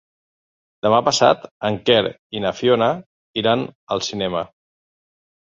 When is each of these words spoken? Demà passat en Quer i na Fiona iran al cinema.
Demà 0.85 1.01
passat 1.09 1.43
en 1.69 1.77
Quer 1.89 1.99
i 2.39 2.41
na 2.47 2.53
Fiona 2.61 2.89
iran 3.43 3.63
al 3.97 4.05
cinema. 4.09 4.45